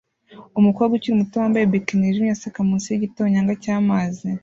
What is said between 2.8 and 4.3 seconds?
yigitonyanga cyamazi